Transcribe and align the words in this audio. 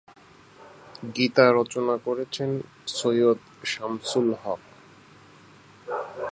গীত 1.15 1.37
রচনা 1.57 1.95
করেছেন 2.05 2.49
সৈয়দ 2.97 3.39
শামসুল 3.63 4.27
হক। 4.43 4.61